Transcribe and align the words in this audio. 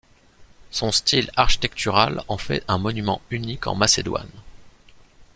Son 0.71 0.91
style 0.91 1.29
architectural 1.35 2.23
en 2.27 2.39
fait 2.39 2.63
un 2.67 2.79
monument 2.79 3.21
unique 3.29 3.67
en 3.67 3.75
Macédoine. 3.75 4.31